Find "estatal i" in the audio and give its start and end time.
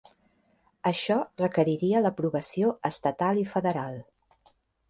2.93-3.47